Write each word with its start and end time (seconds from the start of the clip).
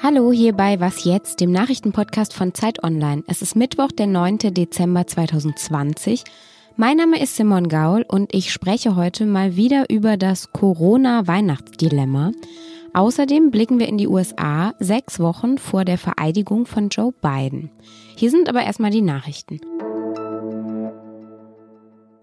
Hallo 0.00 0.30
hier 0.30 0.52
bei 0.52 0.78
Was 0.78 1.02
jetzt, 1.02 1.40
dem 1.40 1.50
Nachrichtenpodcast 1.50 2.32
von 2.32 2.54
Zeit 2.54 2.84
Online. 2.84 3.24
Es 3.26 3.42
ist 3.42 3.56
Mittwoch, 3.56 3.90
der 3.90 4.06
9. 4.06 4.38
Dezember 4.54 5.08
2020. 5.08 6.22
Mein 6.76 6.98
Name 6.98 7.20
ist 7.20 7.34
Simon 7.34 7.68
Gaul 7.68 8.04
und 8.06 8.32
ich 8.32 8.52
spreche 8.52 8.94
heute 8.94 9.26
mal 9.26 9.56
wieder 9.56 9.90
über 9.90 10.16
das 10.16 10.52
Corona-Weihnachtsdilemma. 10.52 12.30
Außerdem 12.94 13.50
blicken 13.50 13.80
wir 13.80 13.88
in 13.88 13.98
die 13.98 14.06
USA 14.06 14.72
sechs 14.78 15.18
Wochen 15.18 15.58
vor 15.58 15.84
der 15.84 15.98
Vereidigung 15.98 16.66
von 16.66 16.90
Joe 16.90 17.12
Biden. 17.20 17.70
Hier 18.14 18.30
sind 18.30 18.48
aber 18.48 18.62
erstmal 18.62 18.92
die 18.92 19.02
Nachrichten. 19.02 19.60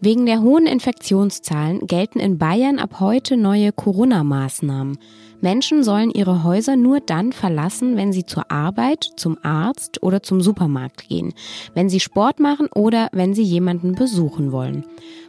Wegen 0.05 0.27
der 0.27 0.41
hohen 0.41 0.67
Infektionszahlen 0.67 1.87
gelten 1.87 2.19
in 2.19 2.37
Bayern 2.37 2.77
ab 2.77 2.99
heute 2.99 3.37
neue 3.37 3.71
Corona-Maßnahmen. 3.71 4.97
Menschen 5.41 5.83
sollen 5.83 6.11
ihre 6.11 6.43
Häuser 6.43 6.75
nur 6.75 6.99
dann 6.99 7.31
verlassen, 7.31 7.97
wenn 7.97 8.11
sie 8.13 8.25
zur 8.25 8.51
Arbeit, 8.51 9.07
zum 9.15 9.37
Arzt 9.43 10.01
oder 10.01 10.23
zum 10.23 10.41
Supermarkt 10.41 11.07
gehen, 11.07 11.33
wenn 11.73 11.89
sie 11.89 11.99
Sport 11.99 12.39
machen 12.39 12.67
oder 12.73 13.09
wenn 13.11 13.33
sie 13.33 13.43
jemanden 13.43 13.93
besuchen 13.93 14.51
wollen. 14.51 14.85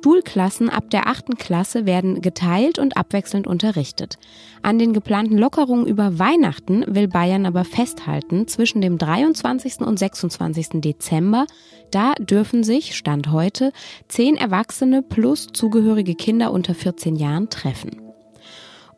Schulklassen 0.06 0.70
ab 0.70 0.88
der 0.90 1.08
achten 1.08 1.34
Klasse 1.34 1.84
werden 1.84 2.20
geteilt 2.20 2.78
und 2.78 2.96
abwechselnd 2.96 3.48
unterrichtet. 3.48 4.18
An 4.62 4.78
den 4.78 4.92
geplanten 4.92 5.36
Lockerungen 5.36 5.84
über 5.84 6.20
Weihnachten 6.20 6.84
will 6.86 7.08
Bayern 7.08 7.44
aber 7.44 7.64
festhalten 7.64 8.46
zwischen 8.46 8.80
dem 8.80 8.98
23. 8.98 9.80
und 9.80 9.98
26. 9.98 10.80
Dezember. 10.80 11.46
Da 11.90 12.14
dürfen 12.20 12.62
sich, 12.62 12.94
Stand 12.94 13.32
heute, 13.32 13.72
zehn 14.06 14.36
Erwachsene 14.36 15.02
plus 15.02 15.48
zugehörige 15.52 16.14
Kinder 16.14 16.52
unter 16.52 16.74
14 16.74 17.16
Jahren 17.16 17.50
treffen. 17.50 18.05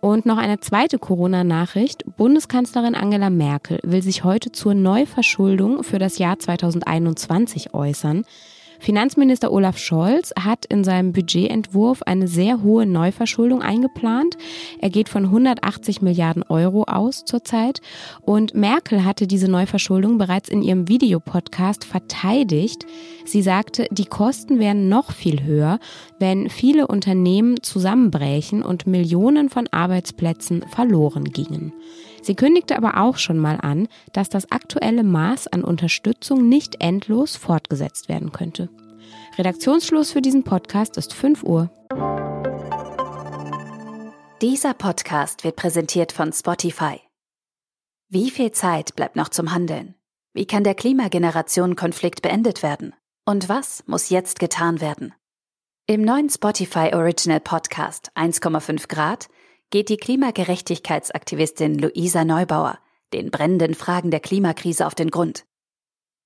Und 0.00 0.26
noch 0.26 0.38
eine 0.38 0.60
zweite 0.60 0.98
Corona-Nachricht. 0.98 2.04
Bundeskanzlerin 2.16 2.94
Angela 2.94 3.30
Merkel 3.30 3.80
will 3.82 4.02
sich 4.02 4.22
heute 4.22 4.52
zur 4.52 4.74
Neuverschuldung 4.74 5.82
für 5.82 5.98
das 5.98 6.18
Jahr 6.18 6.38
2021 6.38 7.74
äußern. 7.74 8.24
Finanzminister 8.78 9.52
Olaf 9.52 9.78
Scholz 9.78 10.32
hat 10.38 10.64
in 10.66 10.84
seinem 10.84 11.12
Budgetentwurf 11.12 12.02
eine 12.02 12.28
sehr 12.28 12.62
hohe 12.62 12.86
Neuverschuldung 12.86 13.60
eingeplant. 13.60 14.36
Er 14.80 14.90
geht 14.90 15.08
von 15.08 15.24
180 15.24 16.00
Milliarden 16.00 16.44
Euro 16.44 16.84
aus 16.84 17.24
zurzeit. 17.24 17.80
Und 18.22 18.54
Merkel 18.54 19.04
hatte 19.04 19.26
diese 19.26 19.50
Neuverschuldung 19.50 20.18
bereits 20.18 20.48
in 20.48 20.62
ihrem 20.62 20.88
Videopodcast 20.88 21.84
verteidigt. 21.84 22.86
Sie 23.24 23.42
sagte, 23.42 23.86
die 23.90 24.06
Kosten 24.06 24.58
wären 24.58 24.88
noch 24.88 25.12
viel 25.12 25.42
höher, 25.42 25.80
wenn 26.18 26.48
viele 26.48 26.86
Unternehmen 26.86 27.62
zusammenbrächen 27.62 28.62
und 28.62 28.86
Millionen 28.86 29.50
von 29.50 29.66
Arbeitsplätzen 29.70 30.62
verloren 30.68 31.24
gingen. 31.24 31.72
Sie 32.28 32.34
kündigte 32.34 32.76
aber 32.76 32.98
auch 32.98 33.16
schon 33.16 33.38
mal 33.38 33.58
an, 33.58 33.88
dass 34.12 34.28
das 34.28 34.52
aktuelle 34.52 35.02
Maß 35.02 35.46
an 35.46 35.64
Unterstützung 35.64 36.46
nicht 36.46 36.78
endlos 36.78 37.36
fortgesetzt 37.36 38.10
werden 38.10 38.32
könnte. 38.32 38.68
Redaktionsschluss 39.38 40.12
für 40.12 40.20
diesen 40.20 40.44
Podcast 40.44 40.98
ist 40.98 41.14
5 41.14 41.42
Uhr. 41.42 41.70
Dieser 44.42 44.74
Podcast 44.74 45.42
wird 45.42 45.56
präsentiert 45.56 46.12
von 46.12 46.30
Spotify. 46.34 47.00
Wie 48.10 48.30
viel 48.30 48.52
Zeit 48.52 48.94
bleibt 48.94 49.16
noch 49.16 49.30
zum 49.30 49.54
Handeln? 49.54 49.94
Wie 50.34 50.44
kann 50.46 50.64
der 50.64 50.74
Klimageneration-Konflikt 50.74 52.20
beendet 52.20 52.62
werden? 52.62 52.94
Und 53.24 53.48
was 53.48 53.84
muss 53.86 54.10
jetzt 54.10 54.38
getan 54.38 54.82
werden? 54.82 55.14
Im 55.86 56.02
neuen 56.02 56.28
Spotify 56.28 56.90
Original 56.92 57.40
Podcast 57.40 58.12
1,5 58.16 58.86
Grad 58.88 59.28
geht 59.70 59.88
die 59.88 59.96
Klimagerechtigkeitsaktivistin 59.96 61.78
Luisa 61.78 62.24
Neubauer 62.24 62.78
den 63.12 63.30
brennenden 63.30 63.74
Fragen 63.74 64.10
der 64.10 64.20
Klimakrise 64.20 64.86
auf 64.86 64.94
den 64.94 65.10
Grund. 65.10 65.46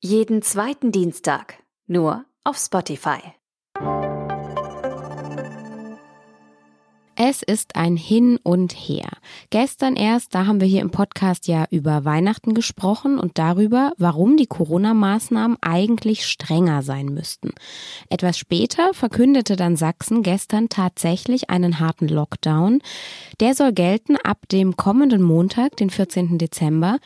Jeden 0.00 0.42
zweiten 0.42 0.90
Dienstag, 0.90 1.62
nur 1.86 2.24
auf 2.44 2.56
Spotify. 2.56 3.20
Es 7.32 7.42
ist 7.42 7.76
ein 7.76 7.96
Hin 7.96 8.38
und 8.42 8.74
Her. 8.74 9.08
Gestern 9.48 9.96
erst, 9.96 10.34
da 10.34 10.44
haben 10.44 10.60
wir 10.60 10.68
hier 10.68 10.82
im 10.82 10.90
Podcast 10.90 11.48
ja 11.48 11.64
über 11.70 12.04
Weihnachten 12.04 12.52
gesprochen 12.52 13.18
und 13.18 13.38
darüber, 13.38 13.92
warum 13.96 14.36
die 14.36 14.44
Corona-Maßnahmen 14.44 15.56
eigentlich 15.62 16.26
strenger 16.26 16.82
sein 16.82 17.06
müssten. 17.06 17.52
Etwas 18.10 18.36
später 18.36 18.92
verkündete 18.92 19.56
dann 19.56 19.76
Sachsen 19.76 20.22
gestern 20.22 20.68
tatsächlich 20.68 21.48
einen 21.48 21.80
harten 21.80 22.06
Lockdown. 22.06 22.82
Der 23.40 23.54
soll 23.54 23.72
gelten 23.72 24.16
ab 24.16 24.46
dem 24.52 24.76
kommenden 24.76 25.22
Montag, 25.22 25.78
den 25.78 25.88
14. 25.88 26.36
Dezember. 26.36 26.98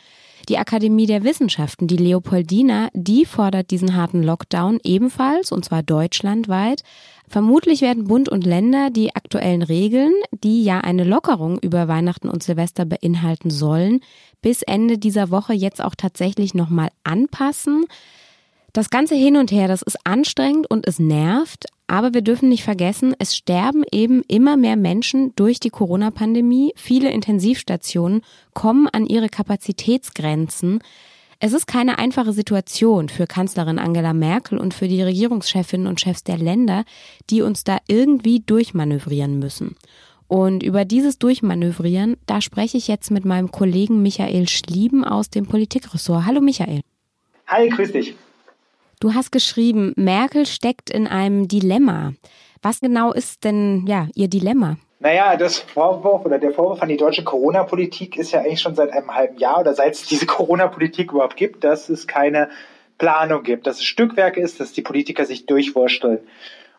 Die 0.49 0.57
Akademie 0.57 1.05
der 1.05 1.23
Wissenschaften, 1.23 1.87
die 1.87 1.97
Leopoldina, 1.97 2.89
die 2.93 3.25
fordert 3.25 3.71
diesen 3.71 3.95
harten 3.95 4.23
Lockdown 4.23 4.79
ebenfalls, 4.83 5.51
und 5.51 5.65
zwar 5.65 5.83
deutschlandweit. 5.83 6.83
Vermutlich 7.27 7.81
werden 7.81 8.05
Bund 8.05 8.29
und 8.29 8.45
Länder 8.45 8.89
die 8.89 9.13
aktuellen 9.15 9.61
Regeln, 9.61 10.13
die 10.31 10.63
ja 10.63 10.79
eine 10.79 11.03
Lockerung 11.03 11.59
über 11.59 11.87
Weihnachten 11.87 12.29
und 12.29 12.43
Silvester 12.43 12.85
beinhalten 12.85 13.49
sollen, 13.49 13.99
bis 14.41 14.61
Ende 14.61 14.97
dieser 14.97 15.29
Woche 15.29 15.53
jetzt 15.53 15.83
auch 15.83 15.95
tatsächlich 15.95 16.53
nochmal 16.53 16.89
anpassen. 17.03 17.85
Das 18.71 18.89
ganze 18.89 19.15
Hin 19.15 19.35
und 19.35 19.51
Her, 19.51 19.67
das 19.67 19.81
ist 19.81 19.97
anstrengend 20.05 20.69
und 20.69 20.87
es 20.87 20.99
nervt, 20.99 21.65
aber 21.87 22.13
wir 22.13 22.21
dürfen 22.21 22.49
nicht 22.49 22.63
vergessen, 22.63 23.15
es 23.17 23.35
sterben 23.35 23.83
eben 23.91 24.21
immer 24.27 24.57
mehr 24.57 24.75
Menschen 24.75 25.33
durch 25.35 25.59
die 25.59 25.69
Corona-Pandemie. 25.69 26.73
Viele 26.75 27.11
Intensivstationen 27.11 28.21
kommen 28.53 28.87
an 28.87 29.05
ihre 29.05 29.29
Kapazitätsgrenzen. 29.29 30.79
Es 31.39 31.53
ist 31.53 31.65
keine 31.65 31.97
einfache 31.97 32.33
Situation 32.33 33.09
für 33.09 33.25
Kanzlerin 33.25 33.79
Angela 33.79 34.13
Merkel 34.13 34.57
und 34.57 34.73
für 34.73 34.87
die 34.87 35.01
Regierungschefinnen 35.01 35.87
und 35.87 36.01
Chefs 36.01 36.23
der 36.23 36.37
Länder, 36.37 36.83
die 37.29 37.41
uns 37.41 37.63
da 37.63 37.77
irgendwie 37.87 38.41
durchmanövrieren 38.41 39.39
müssen. 39.39 39.75
Und 40.27 40.63
über 40.63 40.83
dieses 40.83 41.19
Durchmanövrieren, 41.19 42.17
da 42.25 42.41
spreche 42.41 42.77
ich 42.77 42.89
jetzt 42.89 43.11
mit 43.11 43.23
meinem 43.23 43.51
Kollegen 43.51 44.01
Michael 44.01 44.49
Schlieben 44.49 45.05
aus 45.05 45.29
dem 45.29 45.45
Politikressort. 45.45 46.25
Hallo 46.25 46.41
Michael. 46.41 46.81
Hi, 47.47 47.69
grüß 47.69 47.93
dich. 47.93 48.15
Du 48.99 49.13
hast 49.13 49.31
geschrieben, 49.31 49.93
Merkel 49.95 50.47
steckt 50.47 50.89
in 50.89 51.05
einem 51.05 51.47
Dilemma. 51.47 52.13
Was 52.63 52.79
genau 52.79 53.13
ist 53.13 53.43
denn 53.43 53.85
ja 53.85 54.07
ihr 54.15 54.27
Dilemma? 54.27 54.77
Naja, 54.99 55.37
das 55.37 55.59
Vorwurf 55.59 56.25
oder 56.25 56.39
der 56.39 56.51
Vorwurf 56.51 56.81
an 56.81 56.89
die 56.89 56.97
deutsche 56.97 57.23
Corona-Politik 57.23 58.17
ist 58.17 58.31
ja 58.31 58.39
eigentlich 58.39 58.59
schon 58.59 58.73
seit 58.73 58.91
einem 58.91 59.13
halben 59.13 59.37
Jahr 59.37 59.59
oder 59.59 59.75
seit 59.75 59.93
es 59.93 60.07
diese 60.07 60.25
Corona-Politik 60.27 61.11
überhaupt 61.11 61.37
gibt, 61.37 61.63
dass 61.63 61.89
es 61.89 62.07
keine 62.07 62.49
Planung 62.97 63.43
gibt, 63.43 63.67
dass 63.67 63.77
es 63.77 63.83
Stückwerk 63.83 64.35
ist, 64.35 64.59
dass 64.59 64.73
die 64.73 64.81
Politiker 64.81 65.25
sich 65.25 65.45
durchwursteln. 65.45 66.19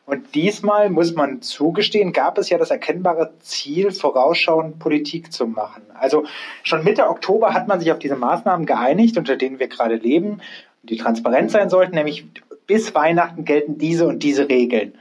Und 0.05 0.35
diesmal 0.35 0.89
muss 0.89 1.15
man 1.15 1.43
zugestehen, 1.43 2.15
gab 2.15 2.39
es 2.39 2.49
ja 2.49 2.57
das 2.59 2.71
erkennbare 2.71 3.35
Ziel, 3.41 3.93
vorausschauend 3.93 4.79
Politik 4.79 5.33
zu 5.33 5.47
machen. 5.47 5.83
Also 5.95 6.25
schon 6.63 6.83
Mitte 6.83 7.09
Oktober 7.09 7.53
hat 7.53 7.69
man 7.69 7.79
sich 7.79 7.93
auf 7.93 7.99
diese 7.99 8.17
Maßnahmen 8.17 8.65
geeinigt, 8.65 9.19
unter 9.19 9.37
denen 9.37 9.61
wir 9.61 9.69
gerade 9.69 9.97
leben, 9.97 10.41
die 10.83 10.97
transparent 10.97 11.51
sein 11.51 11.71
sollten, 11.71 11.95
nämlich 11.95 12.27
bis 12.67 12.95
Weihnachten 12.95 13.45
gelten 13.45 13.79
diese 13.79 14.07
und 14.07 14.23
diese 14.23 14.49
Regeln. 14.49 14.95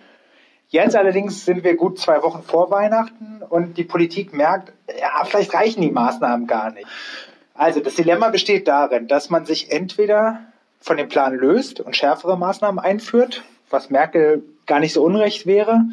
Jetzt 0.69 0.95
allerdings 0.95 1.45
sind 1.45 1.63
wir 1.63 1.75
gut 1.75 1.97
zwei 1.97 2.21
Wochen 2.23 2.43
vor 2.43 2.71
Weihnachten 2.71 3.41
und 3.47 3.77
die 3.77 3.85
Politik 3.85 4.33
merkt, 4.33 4.73
ja, 4.99 5.23
vielleicht 5.23 5.53
reichen 5.53 5.81
die 5.81 5.91
Maßnahmen 5.91 6.45
gar 6.45 6.71
nicht. 6.71 6.87
Also 7.53 7.79
das 7.79 7.95
Dilemma 7.95 8.29
besteht 8.29 8.67
darin, 8.67 9.07
dass 9.07 9.29
man 9.29 9.45
sich 9.45 9.71
entweder 9.71 10.41
von 10.79 10.97
dem 10.97 11.09
Plan 11.09 11.35
löst 11.35 11.79
und 11.79 11.95
schärfere 11.95 12.37
Maßnahmen 12.37 12.79
einführt, 12.79 13.43
was 13.69 13.89
Merkel 13.89 14.43
gar 14.65 14.79
nicht 14.79 14.93
so 14.93 15.03
unrecht 15.03 15.45
wäre. 15.45 15.85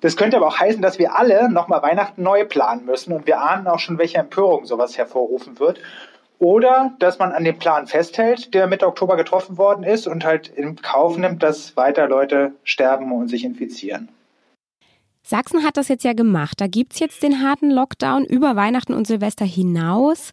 Das 0.00 0.16
könnte 0.16 0.36
aber 0.36 0.48
auch 0.48 0.58
heißen, 0.58 0.82
dass 0.82 0.98
wir 0.98 1.16
alle 1.16 1.50
nochmal 1.50 1.82
Weihnachten 1.82 2.22
neu 2.22 2.44
planen 2.44 2.84
müssen 2.84 3.12
und 3.12 3.26
wir 3.26 3.40
ahnen 3.40 3.66
auch 3.66 3.78
schon, 3.78 3.98
welche 3.98 4.18
Empörung 4.18 4.64
sowas 4.64 4.98
hervorrufen 4.98 5.58
wird. 5.58 5.80
Oder 6.38 6.92
dass 7.00 7.18
man 7.18 7.32
an 7.32 7.44
dem 7.44 7.58
Plan 7.58 7.86
festhält, 7.86 8.54
der 8.54 8.68
Mitte 8.68 8.86
Oktober 8.86 9.16
getroffen 9.16 9.58
worden 9.58 9.82
ist 9.82 10.06
und 10.06 10.24
halt 10.24 10.48
in 10.48 10.76
Kauf 10.76 11.16
nimmt, 11.16 11.42
dass 11.42 11.76
weiter 11.76 12.08
Leute 12.08 12.52
sterben 12.62 13.10
und 13.12 13.28
sich 13.28 13.44
infizieren. 13.44 14.08
Sachsen 15.22 15.64
hat 15.64 15.76
das 15.76 15.88
jetzt 15.88 16.04
ja 16.04 16.12
gemacht. 16.14 16.60
Da 16.60 16.68
gibt's 16.68 17.00
jetzt 17.00 17.22
den 17.22 17.42
harten 17.42 17.70
Lockdown 17.70 18.24
über 18.24 18.56
Weihnachten 18.56 18.94
und 18.94 19.06
Silvester 19.06 19.44
hinaus. 19.44 20.30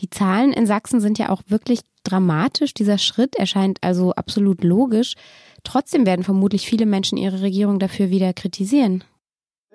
Die 0.00 0.08
Zahlen 0.08 0.52
in 0.52 0.66
Sachsen 0.66 1.00
sind 1.00 1.18
ja 1.18 1.28
auch 1.28 1.42
wirklich 1.48 1.80
dramatisch. 2.04 2.72
Dieser 2.72 2.96
Schritt 2.96 3.36
erscheint 3.36 3.78
also 3.82 4.12
absolut 4.12 4.64
logisch. 4.64 5.14
Trotzdem 5.62 6.06
werden 6.06 6.24
vermutlich 6.24 6.66
viele 6.66 6.86
Menschen 6.86 7.18
ihre 7.18 7.42
Regierung 7.42 7.78
dafür 7.78 8.08
wieder 8.08 8.32
kritisieren. 8.32 9.04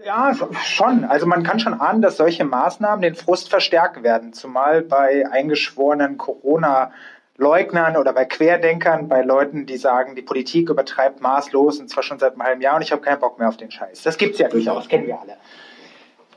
Ja, 0.04 0.34
schon. 0.66 1.06
Also 1.06 1.26
man 1.26 1.44
kann 1.44 1.60
schon 1.60 1.74
ahnen, 1.80 2.02
dass 2.02 2.18
solche 2.18 2.44
Maßnahmen 2.44 3.02
den 3.02 3.16
Frust 3.16 3.50
verstärken 3.50 4.04
werden, 4.04 4.34
zumal 4.34 4.82
bei 4.82 5.26
eingeschworenen 5.32 6.18
Corona-Leugnern 6.18 7.96
oder 7.96 8.12
bei 8.12 8.26
Querdenkern, 8.26 9.08
bei 9.08 9.22
Leuten, 9.22 9.66
die 9.66 9.78
sagen, 9.78 10.16
die 10.16 10.22
Politik 10.22 10.70
übertreibt 10.70 11.22
maßlos 11.22 11.80
und 11.80 11.90
zwar 11.90 12.04
schon 12.04 12.20
seit 12.20 12.34
einem 12.34 12.44
halben 12.44 12.62
Jahr 12.62 12.76
und 12.76 12.82
ich 12.82 12.92
habe 12.92 13.02
keinen 13.02 13.20
Bock 13.20 13.40
mehr 13.40 13.48
auf 13.48 13.58
den 13.58 13.72
Scheiß. 13.72 14.04
Das 14.04 14.18
gibt's 14.18 14.38
ja 14.38 14.50
durchaus, 14.50 14.90
kennen 14.90 15.08
wir 15.08 15.20
alle. 15.20 15.38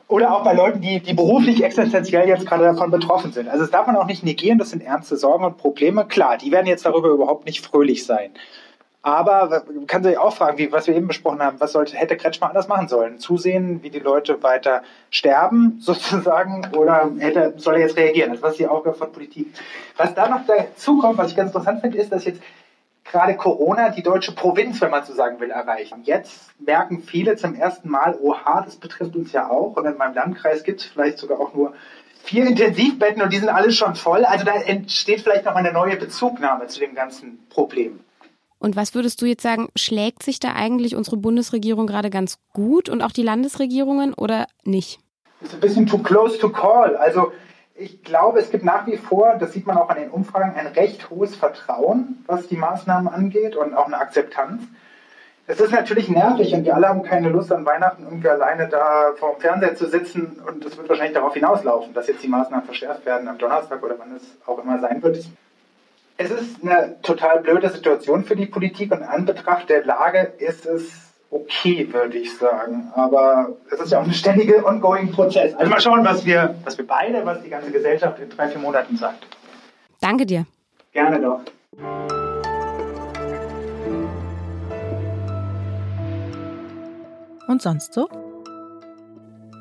oder 0.07 0.33
auch 0.33 0.45
bei 0.45 0.55
Leuten, 0.55 0.81
die, 0.81 1.01
die 1.01 1.15
beruflich 1.15 1.63
existenziell 1.63 2.29
jetzt 2.29 2.47
gerade 2.47 2.65
davon 2.65 2.93
betroffen 2.93 3.33
sind. 3.33 3.49
Also 3.49 3.63
das 3.65 3.71
darf 3.73 3.89
man 3.89 3.97
auch 3.97 4.07
nicht 4.07 4.23
negieren, 4.23 4.59
das 4.59 4.71
sind 4.71 4.83
ernste 4.83 5.17
Sorgen 5.17 5.45
und 5.45 5.59
Probleme. 5.59 6.07
Klar, 6.07 6.39
die 6.39 6.53
werden 6.53 6.67
jetzt 6.67 6.87
darüber 6.87 7.09
überhaupt 7.09 7.45
nicht 7.45 7.67
fröhlich 7.67 8.07
sein. 8.07 8.31
Aber 9.03 9.63
man 9.73 9.87
kann 9.87 10.03
sich 10.03 10.19
auch 10.19 10.35
fragen, 10.35 10.59
wie, 10.59 10.73
was 10.73 10.89
wir 10.89 10.97
eben 10.97 11.07
besprochen 11.07 11.41
haben, 11.41 11.61
was 11.61 11.73
sollte, 11.73 11.97
hätte 11.97 12.17
Kretschmer 12.17 12.49
anders 12.49 12.67
machen 12.67 12.89
sollen? 12.89 13.19
Zusehen, 13.19 13.83
wie 13.83 13.91
die 13.91 14.01
Leute 14.01 14.43
weiter 14.43 14.83
sterben, 15.11 15.79
sozusagen, 15.81 16.67
oder 16.77 17.11
hätte, 17.19 17.55
soll 17.57 17.75
er 17.75 17.81
jetzt 17.81 17.97
reagieren? 17.97 18.31
Also 18.31 18.43
was 18.43 18.53
ist 18.53 18.61
die 18.61 18.67
Aufgabe 18.67 18.97
von 18.97 19.13
Politik? 19.13 19.47
Was 19.97 20.15
da 20.15 20.29
noch 20.29 20.45
dazu 20.47 20.99
kommt, 20.99 21.19
was 21.19 21.31
ich 21.31 21.37
ganz 21.37 21.51
interessant 21.51 21.81
finde, 21.81 21.99
ist, 21.99 22.11
dass 22.11 22.25
jetzt 22.25 22.43
gerade 23.05 23.37
Corona 23.37 23.91
die 23.91 24.03
deutsche 24.03 24.33
Provinz, 24.33 24.81
wenn 24.81 24.91
man 24.91 25.05
so 25.05 25.15
sagen 25.15 25.41
will, 25.41 25.51
erreichen. 25.51 26.03
Jetzt 26.05 26.51
merken 26.59 27.03
viele 27.03 27.37
zum 27.37 27.55
ersten 27.55 27.89
Mal, 27.89 28.19
oha, 28.21 28.63
das 28.63 28.77
betrifft 28.77 29.17
uns 29.17 29.33
ja 29.33 29.49
auch. 29.49 29.77
Und 29.77 29.87
in 29.87 29.97
meinem 29.97 30.15
Landkreis 30.15 30.65
gibt 30.65 30.81
es 30.81 30.87
vielleicht 30.87 31.19
sogar 31.19 31.41
auch 31.41 31.55
nur 31.55 31.73
vier 32.25 32.47
Intensivbetten 32.47 33.23
und 33.23 33.33
die 33.33 33.39
sind 33.39 33.49
alle 33.49 33.73
schon 33.73 33.95
voll. 33.95 34.25
Also 34.25 34.45
da 34.45 34.53
entsteht 34.53 35.23
vielleicht 35.23 35.47
noch 35.47 35.55
eine 35.55 35.73
neue 35.73 35.97
Bezugnahme 35.97 36.67
zu 36.67 36.81
dem 36.81 36.95
ganzen 36.95 37.47
Problem. 37.49 38.01
Und 38.59 38.77
was 38.77 38.95
würdest 38.95 39.23
du 39.23 39.27
jetzt 39.27 39.43
sagen, 39.43 39.69
schlägt 39.77 40.23
sich 40.23 40.41
da 40.41 40.55
eigentlich 40.55 40.97
unsere 40.97 41.17
Bundesregierung 41.17 41.87
gerade 41.87 42.11
ganz 42.11 42.39
gut 42.53 42.89
und 42.89 43.03
auch 43.03 43.13
die 43.13 43.23
Landesregierungen 43.23 44.15
oder 44.15 44.47
nicht? 44.65 44.99
Das 45.41 45.51
ist 45.51 45.55
ein 45.55 45.61
bisschen 45.61 45.87
too 45.87 45.99
close 45.99 46.39
to 46.39 46.51
call. 46.51 46.97
Also 46.97 47.33
ich 47.77 48.03
glaube, 48.03 48.41
es 48.41 48.51
gibt 48.51 48.65
nach 48.65 48.87
wie 48.87 48.97
vor, 48.97 49.37
das 49.39 49.53
sieht 49.53 49.67
man 49.67 49.79
auch 49.79 49.89
an 49.89 49.99
den 49.99 50.11
Umfragen, 50.11 50.57
ein 50.57 50.67
recht 50.67 51.11
hohes 51.11 51.37
Vertrauen, 51.37 52.25
was 52.27 52.49
die 52.49 52.57
Maßnahmen 52.57 53.07
angeht 53.07 53.55
und 53.55 53.75
auch 53.75 53.87
eine 53.87 53.99
Akzeptanz. 53.99 54.63
Es 55.47 55.61
ist 55.61 55.71
natürlich 55.73 56.09
nervig 56.11 56.53
und 56.53 56.65
wir 56.65 56.75
alle 56.75 56.89
haben 56.89 57.03
keine 57.05 57.31
Lust 57.31 57.51
an 57.53 57.65
Weihnachten 57.65 58.03
irgendwie 58.03 58.29
alleine 58.29 58.69
da 58.69 59.13
vor 59.17 59.35
dem 59.35 59.41
Fernseher 59.41 59.77
zu 59.77 59.87
sitzen 59.87 60.43
und 60.47 60.65
es 60.65 60.77
wird 60.77 60.89
wahrscheinlich 60.89 61.15
darauf 61.15 61.33
hinauslaufen, 61.33 61.95
dass 61.95 62.09
jetzt 62.09 62.23
die 62.23 62.29
Maßnahmen 62.29 62.67
verschärft 62.67 63.07
werden 63.07 63.29
am 63.29 63.39
Donnerstag 63.39 63.83
oder 63.83 63.95
wann 63.99 64.15
es 64.15 64.25
auch 64.45 64.59
immer 64.59 64.79
sein 64.81 65.03
wird. 65.03 65.25
Es 66.21 66.33
ist 66.33 66.65
eine 66.65 67.01
total 67.03 67.43
blöde 67.43 67.71
Situation 67.71 68.25
für 68.25 68.35
die 68.35 68.47
Politik 68.47 68.91
und 68.91 68.99
in 68.99 69.05
Anbetracht 69.05 69.69
der 69.69 69.85
Lage 69.85 70.33
ist 70.39 70.67
es 70.67 71.13
okay, 71.31 71.93
würde 71.93 72.19
ich 72.19 72.37
sagen. 72.37 72.91
Aber 72.97 73.51
es 73.71 73.79
ist 73.79 73.93
ja 73.93 74.01
auch 74.01 74.05
ein 74.05 74.13
ständiger 74.13 74.67
ongoing 74.67 75.13
Prozess. 75.13 75.55
Also 75.55 75.71
mal 75.71 75.81
schauen, 75.81 76.05
was 76.05 76.27
wir, 76.27 76.57
was 76.65 76.77
wir 76.77 76.89
beide, 76.89 77.25
was 77.25 77.41
die 77.45 77.51
ganze 77.51 77.71
Gesellschaft 77.71 78.19
in 78.19 78.29
drei, 78.31 78.49
vier 78.49 78.61
Monaten 78.61 78.97
sagt. 78.97 79.29
Danke 80.01 80.27
dir. 80.27 80.45
Gerne 80.93 81.21
doch. 81.21 81.41
Und 87.47 87.63
sonst 87.63 87.95
so? 87.95 88.09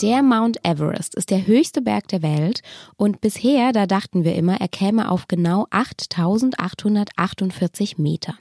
Der 0.01 0.21
Mount 0.21 0.59
Everest 0.63 1.15
ist 1.15 1.31
der 1.31 1.47
höchste 1.47 1.81
Berg 1.81 2.07
der 2.09 2.21
Welt 2.21 2.61
und 2.97 3.19
bisher, 3.19 3.71
da 3.71 3.87
dachten 3.87 4.23
wir 4.23 4.35
immer, 4.35 4.61
er 4.61 4.67
käme 4.67 5.09
auf 5.09 5.27
genau 5.27 5.65
8848 5.71 7.97
Meter. 7.97 8.35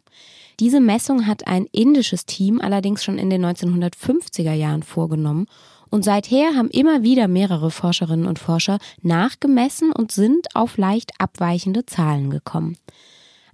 Diese 0.61 0.81
Messung 0.81 1.27
hat 1.27 1.47
ein 1.47 1.65
indisches 1.73 2.27
Team 2.27 2.61
allerdings 2.61 3.03
schon 3.03 3.17
in 3.17 3.31
den 3.31 3.43
1950er 3.43 4.53
Jahren 4.53 4.83
vorgenommen 4.83 5.47
und 5.89 6.05
seither 6.05 6.55
haben 6.55 6.69
immer 6.69 7.03
wieder 7.03 7.27
mehrere 7.27 7.71
Forscherinnen 7.71 8.27
und 8.27 8.39
Forscher 8.39 8.79
nachgemessen 9.01 9.93
und 9.93 10.13
sind 10.13 10.55
auf 10.55 10.77
leicht 10.77 11.13
abweichende 11.19 11.87
Zahlen 11.87 12.29
gekommen. 12.29 12.77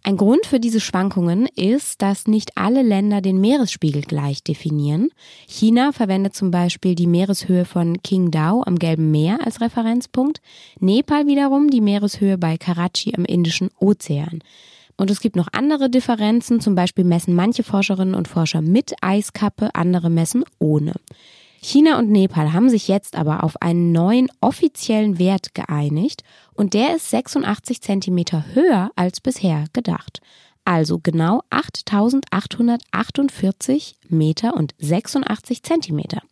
Ein 0.04 0.16
Grund 0.16 0.46
für 0.46 0.58
diese 0.58 0.81
Schwankungen 0.81 1.46
ist, 1.54 2.02
dass 2.02 2.26
nicht 2.26 2.56
alle 2.56 2.82
Länder 2.82 3.20
den 3.20 3.40
Meeresspiegel 3.40 4.02
gleich 4.02 4.43
definieren. 4.43 5.10
China 5.46 5.93
verwendet 5.93 6.34
zum 6.34 6.50
Beispiel 6.50 6.96
die 6.96 7.06
Meereshöhe 7.06 7.64
von 7.64 8.02
Qingdao 8.02 8.64
am 8.66 8.81
Gelben 8.81 9.12
Meer 9.12 9.38
als 9.44 9.60
Referenzpunkt, 9.60 10.40
Nepal 10.81 11.28
wiederum 11.28 11.70
die 11.70 11.81
Meereshöhe 11.81 12.37
bei 12.37 12.56
Karachi 12.56 13.14
am 13.16 13.25
Indischen 13.25 13.70
Ozean. 13.78 14.43
Und 14.96 15.08
es 15.08 15.20
gibt 15.20 15.37
noch 15.37 15.49
andere 15.52 15.88
Differenzen, 15.88 16.60
zum 16.60 16.75
Beispiel 16.75 17.05
messen 17.05 17.34
manche 17.37 17.62
Forscherinnen 17.62 18.16
und 18.16 18.26
Forscher 18.26 18.60
mit 18.60 18.94
Eiskappe, 19.00 19.70
andere 19.75 20.10
messen 20.10 20.44
ohne. 20.58 20.94
China 21.64 22.00
und 22.00 22.11
Nepal 22.11 22.53
haben 22.53 22.69
sich 22.69 22.88
jetzt 22.88 23.14
aber 23.14 23.44
auf 23.44 23.62
einen 23.62 23.93
neuen 23.93 24.26
offiziellen 24.41 25.20
Wert 25.20 25.55
geeinigt 25.55 26.25
und 26.55 26.75
der 26.75 26.97
ist 26.97 27.11
86 27.11 27.81
Zentimeter 27.81 28.47
höher 28.53 28.91
als 28.97 29.20
bisher 29.20 29.67
gedacht. 29.73 30.20
Also 30.64 30.99
genau 31.00 31.43
8848 31.50 33.94
Meter 34.09 34.55
und 34.55 34.75
86 34.79 35.62
Zentimeter. 35.62 36.23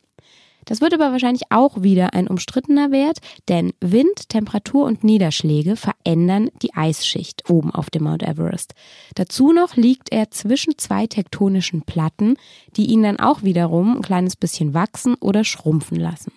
Das 0.70 0.80
wird 0.80 0.94
aber 0.94 1.10
wahrscheinlich 1.10 1.42
auch 1.50 1.82
wieder 1.82 2.14
ein 2.14 2.28
umstrittener 2.28 2.92
Wert, 2.92 3.18
denn 3.48 3.72
Wind, 3.80 4.28
Temperatur 4.28 4.84
und 4.84 5.02
Niederschläge 5.02 5.74
verändern 5.74 6.48
die 6.62 6.72
Eisschicht 6.74 7.50
oben 7.50 7.72
auf 7.72 7.90
dem 7.90 8.04
Mount 8.04 8.22
Everest. 8.22 8.74
Dazu 9.16 9.52
noch 9.52 9.74
liegt 9.74 10.12
er 10.12 10.30
zwischen 10.30 10.78
zwei 10.78 11.08
tektonischen 11.08 11.82
Platten, 11.82 12.36
die 12.76 12.86
ihn 12.86 13.02
dann 13.02 13.18
auch 13.18 13.42
wiederum 13.42 13.96
ein 13.96 14.02
kleines 14.02 14.36
bisschen 14.36 14.72
wachsen 14.72 15.16
oder 15.16 15.42
schrumpfen 15.42 15.98
lassen. 15.98 16.30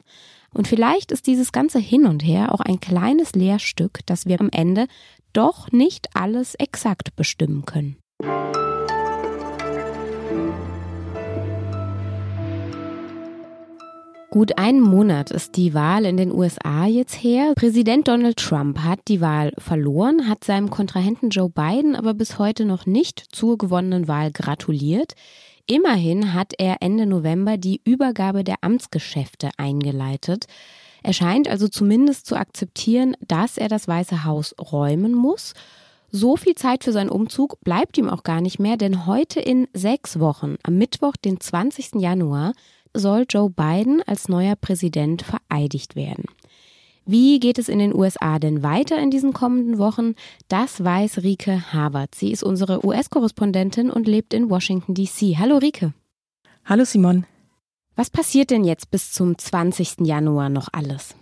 Und 0.52 0.68
vielleicht 0.68 1.12
ist 1.12 1.28
dieses 1.28 1.52
ganze 1.52 1.78
Hin 1.78 2.08
und 2.08 2.24
Her 2.24 2.56
auch 2.56 2.62
ein 2.62 2.80
kleines 2.80 3.34
Lehrstück, 3.34 4.00
dass 4.08 4.26
wir 4.26 4.42
am 4.42 4.50
Ende 4.50 4.88
doch 5.34 5.72
nicht 5.72 6.08
alles 6.16 6.56
exakt 6.56 7.16
bestimmen 7.16 7.66
können. 7.66 8.03
Gut 14.34 14.58
einen 14.58 14.82
Monat 14.82 15.30
ist 15.30 15.58
die 15.58 15.76
Wahl 15.76 16.06
in 16.06 16.18
den 16.18 16.32
USA 16.32 16.88
jetzt 16.88 17.14
her. 17.14 17.54
Präsident 17.56 18.08
Donald 18.08 18.38
Trump 18.38 18.80
hat 18.80 19.02
die 19.08 19.22
Wahl 19.22 19.52
verloren, 19.60 20.28
hat 20.28 20.44
seinem 20.44 20.72
Kontrahenten 20.72 21.30
Joe 21.30 21.52
Biden 21.52 21.96
aber 21.96 22.16
bis 22.16 22.40
heute 22.40 22.66
noch 22.66 22.88
nicht 22.88 23.24
zur 23.32 23.60
gewonnenen 23.60 24.08
Wahl 24.08 24.32
gratuliert. 24.32 25.14
Immerhin 25.68 26.34
hat 26.34 26.54
er 26.58 26.78
Ende 26.80 27.06
November 27.06 27.58
die 27.58 27.82
Übergabe 27.86 28.44
der 28.44 28.56
Amtsgeschäfte 28.62 29.52
eingeleitet. 29.58 30.46
Er 31.04 31.14
scheint 31.14 31.48
also 31.48 31.68
zumindest 31.68 32.26
zu 32.26 32.36
akzeptieren, 32.36 33.16
dass 33.22 33.60
er 33.60 33.68
das 33.68 33.88
Weiße 33.88 34.24
Haus 34.24 34.56
räumen 34.60 35.14
muss. 35.14 35.54
So 36.10 36.38
viel 36.38 36.56
Zeit 36.56 36.84
für 36.84 36.92
seinen 36.92 37.10
Umzug 37.10 37.62
bleibt 37.62 38.00
ihm 38.00 38.10
auch 38.10 38.24
gar 38.24 38.42
nicht 38.42 38.58
mehr, 38.58 38.78
denn 38.78 39.06
heute 39.06 39.40
in 39.40 39.68
sechs 39.74 40.20
Wochen, 40.20 40.56
am 40.64 40.80
Mittwoch, 40.80 41.16
den 41.18 41.40
20. 41.40 42.02
Januar, 42.02 42.54
soll 42.94 43.26
Joe 43.30 43.50
Biden 43.50 44.02
als 44.06 44.30
neuer 44.30 44.56
Präsident 44.56 45.24
vereidigt 45.24 45.96
werden. 45.96 46.26
Wie 47.06 47.40
geht 47.40 47.58
es 47.58 47.68
in 47.68 47.80
den 47.80 47.94
USA 47.94 48.40
denn 48.40 48.64
weiter 48.64 48.98
in 48.98 49.12
diesen 49.12 49.34
kommenden 49.34 49.78
Wochen? 49.78 50.16
Das 50.48 50.84
weiß 50.84 51.24
Rike 51.24 51.74
Harvard. 51.74 52.16
Sie 52.16 52.32
ist 52.32 52.44
unsere 52.44 52.86
US-Korrespondentin 52.86 53.90
und 53.90 54.08
lebt 54.08 54.34
in 54.34 54.50
Washington, 54.50 54.94
D.C. 54.94 55.36
Hallo 55.38 55.58
Rike. 55.58 55.94
Hallo 56.64 56.86
Simon. 56.86 57.26
Was 57.96 58.10
passiert 58.10 58.52
denn 58.52 58.64
jetzt 58.64 58.90
bis 58.90 59.12
zum 59.12 59.38
20. 59.38 60.00
Januar 60.02 60.50
noch 60.50 60.70
alles? 60.72 61.16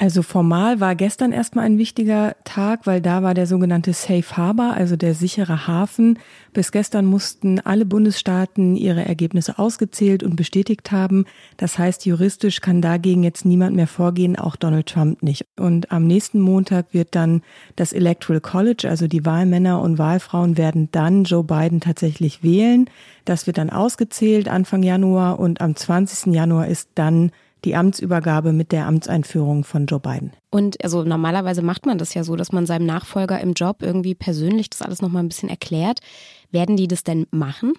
Also 0.00 0.22
formal 0.22 0.80
war 0.80 0.94
gestern 0.94 1.30
erstmal 1.30 1.66
ein 1.66 1.76
wichtiger 1.76 2.34
Tag, 2.44 2.86
weil 2.86 3.02
da 3.02 3.22
war 3.22 3.34
der 3.34 3.46
sogenannte 3.46 3.92
Safe 3.92 4.34
Harbor, 4.34 4.72
also 4.72 4.96
der 4.96 5.14
sichere 5.14 5.66
Hafen. 5.66 6.18
Bis 6.54 6.72
gestern 6.72 7.04
mussten 7.04 7.60
alle 7.60 7.84
Bundesstaaten 7.84 8.76
ihre 8.76 9.04
Ergebnisse 9.04 9.58
ausgezählt 9.58 10.22
und 10.22 10.36
bestätigt 10.36 10.90
haben. 10.90 11.26
Das 11.58 11.78
heißt, 11.78 12.06
juristisch 12.06 12.62
kann 12.62 12.80
dagegen 12.80 13.22
jetzt 13.24 13.44
niemand 13.44 13.76
mehr 13.76 13.86
vorgehen, 13.86 14.38
auch 14.38 14.56
Donald 14.56 14.86
Trump 14.86 15.22
nicht. 15.22 15.44
Und 15.58 15.92
am 15.92 16.06
nächsten 16.06 16.40
Montag 16.40 16.94
wird 16.94 17.14
dann 17.14 17.42
das 17.76 17.92
Electoral 17.92 18.40
College, 18.40 18.88
also 18.88 19.06
die 19.06 19.26
Wahlmänner 19.26 19.82
und 19.82 19.98
Wahlfrauen 19.98 20.56
werden 20.56 20.88
dann 20.92 21.24
Joe 21.24 21.44
Biden 21.44 21.82
tatsächlich 21.82 22.42
wählen. 22.42 22.88
Das 23.26 23.46
wird 23.46 23.58
dann 23.58 23.68
ausgezählt 23.68 24.48
Anfang 24.48 24.82
Januar 24.82 25.38
und 25.38 25.60
am 25.60 25.76
20. 25.76 26.32
Januar 26.32 26.68
ist 26.68 26.88
dann 26.94 27.32
die 27.64 27.76
Amtsübergabe 27.76 28.52
mit 28.52 28.72
der 28.72 28.86
Amtseinführung 28.86 29.64
von 29.64 29.86
Joe 29.86 30.00
Biden. 30.00 30.32
Und 30.50 30.82
also 30.82 31.04
normalerweise 31.04 31.62
macht 31.62 31.86
man 31.86 31.98
das 31.98 32.14
ja 32.14 32.24
so, 32.24 32.36
dass 32.36 32.52
man 32.52 32.66
seinem 32.66 32.86
Nachfolger 32.86 33.40
im 33.40 33.52
Job 33.52 33.82
irgendwie 33.82 34.14
persönlich 34.14 34.70
das 34.70 34.82
alles 34.82 35.02
nochmal 35.02 35.22
ein 35.22 35.28
bisschen 35.28 35.48
erklärt. 35.48 36.00
Werden 36.50 36.76
die 36.76 36.88
das 36.88 37.04
denn 37.04 37.26
machen? 37.30 37.74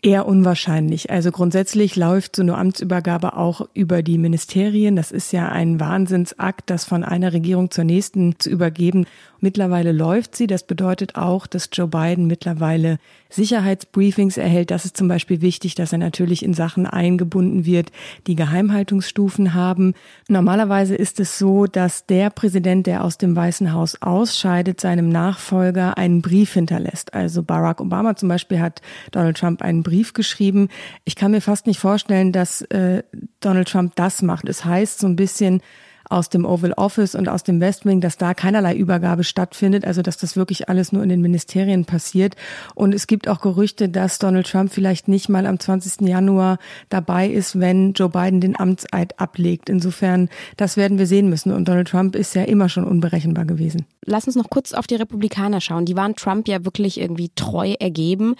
Eher 0.00 0.26
unwahrscheinlich. 0.26 1.10
Also 1.10 1.32
grundsätzlich 1.32 1.96
läuft 1.96 2.36
so 2.36 2.42
eine 2.42 2.56
Amtsübergabe 2.56 3.36
auch 3.36 3.68
über 3.74 4.04
die 4.04 4.16
Ministerien. 4.16 4.94
Das 4.94 5.10
ist 5.10 5.32
ja 5.32 5.48
ein 5.48 5.80
Wahnsinnsakt, 5.80 6.70
das 6.70 6.84
von 6.84 7.02
einer 7.02 7.32
Regierung 7.32 7.72
zur 7.72 7.82
nächsten 7.82 8.38
zu 8.38 8.48
übergeben. 8.48 9.06
Mittlerweile 9.40 9.90
läuft 9.90 10.36
sie. 10.36 10.46
Das 10.46 10.64
bedeutet 10.64 11.16
auch, 11.16 11.46
dass 11.48 11.70
Joe 11.72 11.88
Biden 11.88 12.26
mittlerweile 12.28 12.98
Sicherheitsbriefings 13.30 14.36
erhält. 14.36 14.70
Das 14.70 14.84
ist 14.84 14.96
zum 14.96 15.06
Beispiel 15.06 15.40
wichtig, 15.40 15.74
dass 15.74 15.92
er 15.92 15.98
natürlich 15.98 16.44
in 16.44 16.54
Sachen 16.54 16.86
eingebunden 16.86 17.64
wird, 17.64 17.92
die 18.26 18.34
Geheimhaltungsstufen 18.34 19.54
haben. 19.54 19.94
Normalerweise 20.28 20.94
ist 20.94 21.20
es 21.20 21.38
so, 21.38 21.66
dass 21.66 22.06
der 22.06 22.30
Präsident, 22.30 22.86
der 22.86 23.04
aus 23.04 23.18
dem 23.18 23.36
Weißen 23.36 23.72
Haus 23.72 24.00
ausscheidet, 24.00 24.80
seinem 24.80 25.08
Nachfolger 25.08 25.98
einen 25.98 26.22
Brief 26.22 26.54
hinterlässt. 26.54 27.14
Also 27.14 27.42
Barack 27.42 27.80
Obama 27.80 28.16
zum 28.16 28.28
Beispiel 28.28 28.60
hat 28.60 28.80
Donald 29.12 29.36
Trump 29.36 29.62
einen 29.62 29.82
Brief 29.88 30.12
geschrieben. 30.12 30.68
Ich 31.04 31.16
kann 31.16 31.30
mir 31.30 31.40
fast 31.40 31.66
nicht 31.66 31.80
vorstellen, 31.80 32.30
dass 32.30 32.60
äh, 32.60 33.02
Donald 33.40 33.68
Trump 33.68 33.96
das 33.96 34.20
macht. 34.20 34.46
Es 34.46 34.66
heißt 34.66 34.98
so 34.98 35.06
ein 35.06 35.16
bisschen, 35.16 35.62
aus 36.10 36.28
dem 36.28 36.44
Oval 36.44 36.72
Office 36.72 37.14
und 37.14 37.28
aus 37.28 37.42
dem 37.42 37.60
West 37.60 37.84
Wing, 37.84 38.00
dass 38.00 38.16
da 38.16 38.34
keinerlei 38.34 38.74
Übergabe 38.74 39.24
stattfindet, 39.24 39.84
also 39.84 40.02
dass 40.02 40.16
das 40.16 40.36
wirklich 40.36 40.68
alles 40.68 40.92
nur 40.92 41.02
in 41.02 41.08
den 41.08 41.20
Ministerien 41.20 41.84
passiert. 41.84 42.34
Und 42.74 42.94
es 42.94 43.06
gibt 43.06 43.28
auch 43.28 43.40
Gerüchte, 43.40 43.88
dass 43.88 44.18
Donald 44.18 44.50
Trump 44.50 44.72
vielleicht 44.72 45.08
nicht 45.08 45.28
mal 45.28 45.46
am 45.46 45.60
20. 45.60 46.08
Januar 46.08 46.58
dabei 46.88 47.28
ist, 47.28 47.60
wenn 47.60 47.92
Joe 47.92 48.08
Biden 48.08 48.40
den 48.40 48.58
Amtseid 48.58 49.18
ablegt. 49.20 49.68
Insofern, 49.68 50.28
das 50.56 50.76
werden 50.76 50.98
wir 50.98 51.06
sehen 51.06 51.28
müssen. 51.28 51.52
Und 51.52 51.68
Donald 51.68 51.88
Trump 51.88 52.16
ist 52.16 52.34
ja 52.34 52.44
immer 52.44 52.68
schon 52.68 52.84
unberechenbar 52.84 53.44
gewesen. 53.44 53.86
Lass 54.04 54.26
uns 54.26 54.36
noch 54.36 54.50
kurz 54.50 54.72
auf 54.72 54.86
die 54.86 54.96
Republikaner 54.96 55.60
schauen. 55.60 55.84
Die 55.84 55.96
waren 55.96 56.16
Trump 56.16 56.48
ja 56.48 56.64
wirklich 56.64 57.00
irgendwie 57.00 57.30
treu 57.34 57.74
ergeben. 57.78 58.34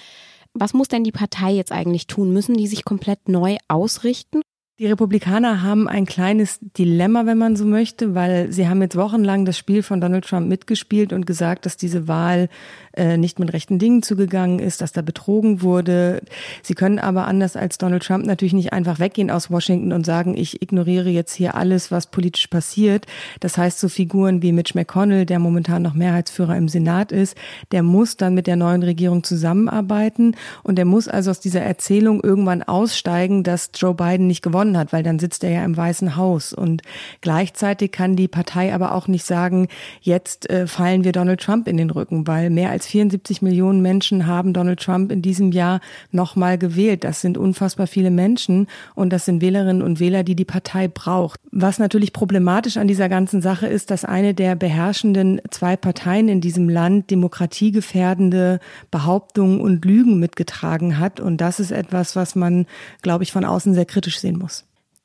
Was 0.55 0.75
muss 0.75 0.88
denn 0.88 1.05
die 1.05 1.12
Partei 1.12 1.52
jetzt 1.52 1.73
eigentlich 1.73 2.07
tun? 2.07 2.33
Müssen 2.33 2.57
die 2.57 2.67
sich 2.67 2.85
komplett 2.85 3.28
neu 3.28 3.57
ausrichten? 3.69 4.43
Die 4.80 4.87
Republikaner 4.87 5.64
haben 5.64 5.88
ein 5.88 6.06
kleines 6.06 6.61
Dilemma, 6.61 7.26
wenn 7.26 7.37
man 7.37 7.56
so 7.56 7.64
möchte, 7.64 8.14
weil 8.14 8.52
sie 8.52 8.68
haben 8.68 8.80
jetzt 8.80 8.94
wochenlang 8.94 9.44
das 9.44 9.58
Spiel 9.58 9.82
von 9.82 10.00
Donald 10.00 10.25
Trump 10.25 10.47
mitgespielt 10.47 11.12
und 11.12 11.26
gesagt, 11.26 11.66
dass 11.66 11.76
diese 11.76 12.06
Wahl 12.06 12.49
äh, 12.92 13.16
nicht 13.16 13.40
mit 13.40 13.52
rechten 13.52 13.80
Dingen 13.80 14.04
zugegangen 14.04 14.61
ist, 14.61 14.80
dass 14.80 14.92
da 14.92 15.02
betrogen 15.02 15.62
wurde. 15.62 16.23
Sie 16.62 16.75
können 16.75 17.00
aber 17.00 17.26
anders 17.26 17.56
als 17.56 17.78
Donald 17.78 18.04
Trump 18.04 18.25
natürlich 18.25 18.52
nicht 18.52 18.73
einfach 18.73 19.00
weggehen 19.00 19.32
aus 19.32 19.50
Washington 19.50 19.92
und 19.92 20.06
sagen, 20.06 20.37
ich 20.37 20.62
ignoriere 20.62 21.11
jetzt 21.11 21.35
hier 21.35 21.56
alles, 21.56 21.90
was 21.90 22.06
politisch 22.06 22.47
passiert. 22.47 23.06
Das 23.40 23.58
heißt, 23.58 23.80
so 23.80 23.88
Figuren 23.88 24.42
wie 24.42 24.52
Mitch 24.52 24.78
McConnell, 24.78 25.26
der 25.26 25.40
momentan 25.40 25.82
noch 25.82 25.94
Mehrheitsführer 25.94 26.56
im 26.56 26.68
Senat 26.68 27.11
ist, 27.11 27.37
der 27.73 27.82
muss 27.82 28.16
dann 28.16 28.35
mit 28.35 28.47
der 28.47 28.54
neuen 28.54 28.85
Regierung 28.85 29.25
zusammenarbeiten 29.25 30.37
und 30.62 30.76
der 30.76 30.85
muss 30.85 31.08
also 31.08 31.32
aus 31.32 31.40
dieser 31.40 31.62
Erzählung 31.62 32.23
irgendwann 32.23 32.62
aussteigen, 32.62 33.42
dass 33.42 33.73
Joe 33.75 33.94
Biden 33.94 34.28
nicht 34.28 34.42
gewonnen 34.42 34.68
gewonnen 34.69 34.79
hat, 34.79 34.93
weil 34.93 35.03
dann 35.03 35.19
sitzt 35.19 35.45
er 35.45 35.51
ja 35.51 35.65
im 35.65 35.77
Weißen 35.77 36.17
Haus. 36.17 36.53
Und 36.53 36.83
gleichzeitig 37.21 37.93
kann 37.93 38.17
die 38.17 38.29
Partei 38.29 38.75
aber 38.75 38.95
auch 38.95 39.09
nicht 39.09 39.25
sagen, 39.25 39.69
jetzt 40.01 40.49
äh, 40.51 40.67
fallen 40.67 41.05
wir 41.05 41.13
Donald 41.13 41.41
Trump 41.41 41.69
in 41.69 41.77
den 41.77 41.91
Rücken, 41.91 42.27
weil 42.27 42.51
mehr 42.51 42.71
als 42.71 42.87
74 42.87 43.43
Millionen 43.43 43.83
Menschen 43.83 44.27
haben 44.27 44.53
Donald 44.53 44.81
Trump 44.81 45.11
in 45.13 45.23
diesem 45.23 45.53
Jahr 45.53 45.81
nochmal 46.13 46.59
gewählt. 46.59 47.05
Das 47.05 47.21
sind 47.21 47.39
unfassbar 47.39 47.87
viele 47.87 48.11
Menschen 48.11 48.67
und 48.95 49.13
das 49.13 49.25
sind 49.25 49.41
Wählerinnen 49.41 49.83
und 49.83 50.01
Wähler, 50.01 50.23
die 50.23 50.37
die 50.37 50.45
Partei 50.45 50.89
braucht. 50.89 51.41
Was 51.51 51.79
natürlich 51.79 52.13
problematisch 52.13 52.77
an 52.77 52.89
dieser 52.89 53.09
ganzen 53.09 53.41
Sache 53.41 53.67
ist, 53.67 53.91
dass 53.91 54.05
eine 54.05 54.35
der 54.35 54.55
beherrschenden 54.55 55.41
zwei 55.51 55.77
Parteien 55.77 56.29
in 56.29 56.41
diesem 56.41 56.69
Land 56.69 57.11
demokratiegefährdende 57.11 58.61
Behauptungen 58.91 59.61
und 59.61 59.85
Lügen 59.85 60.19
mitgetragen 60.19 60.99
hat. 60.99 61.21
Und 61.21 61.39
das 61.41 61.61
ist 61.61 61.71
etwas, 61.71 62.17
was 62.17 62.35
man, 62.35 62.67
glaube 63.03 63.25
ich, 63.25 63.33
von 63.33 63.45
außen 63.45 63.75
sehr 63.75 63.87
kritisch 63.87 64.19
sehen 64.21 64.39
muss. 64.39 64.58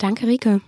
Danke, 0.03 0.27
Rike. 0.27 0.59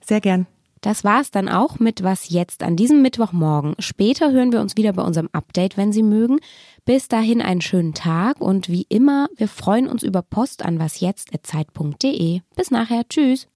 Sehr 0.00 0.20
gern. 0.20 0.46
Das 0.82 1.02
war's 1.02 1.32
dann 1.32 1.48
auch 1.48 1.80
mit 1.80 2.04
Was 2.04 2.30
jetzt 2.30 2.62
an 2.62 2.76
diesem 2.76 3.02
Mittwochmorgen. 3.02 3.74
Später 3.80 4.30
hören 4.30 4.52
wir 4.52 4.60
uns 4.60 4.76
wieder 4.76 4.92
bei 4.92 5.02
unserem 5.02 5.28
Update, 5.32 5.76
wenn 5.76 5.90
Sie 5.92 6.04
mögen. 6.04 6.38
Bis 6.84 7.08
dahin 7.08 7.42
einen 7.42 7.60
schönen 7.60 7.92
Tag 7.92 8.40
und 8.40 8.68
wie 8.68 8.86
immer, 8.88 9.26
wir 9.36 9.48
freuen 9.48 9.88
uns 9.88 10.04
über 10.04 10.22
Post 10.22 10.64
an 10.64 10.78
wasjetzt.zeit.de. 10.78 12.42
Bis 12.54 12.70
nachher. 12.70 13.02
Tschüss. 13.08 13.48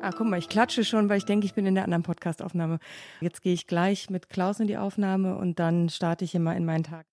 Ah, 0.00 0.12
guck 0.16 0.26
mal, 0.28 0.38
ich 0.38 0.48
klatsche 0.48 0.84
schon, 0.84 1.10
weil 1.10 1.18
ich 1.18 1.26
denke, 1.26 1.44
ich 1.44 1.52
bin 1.52 1.66
in 1.66 1.74
der 1.74 1.84
anderen 1.84 2.04
Podcastaufnahme. 2.04 2.78
Jetzt 3.20 3.42
gehe 3.42 3.52
ich 3.52 3.66
gleich 3.66 4.08
mit 4.08 4.30
Klaus 4.30 4.60
in 4.60 4.66
die 4.66 4.78
Aufnahme 4.78 5.36
und 5.36 5.58
dann 5.58 5.90
starte 5.90 6.24
ich 6.24 6.34
immer 6.34 6.56
in 6.56 6.64
meinen 6.64 6.84
Tag. 6.84 7.02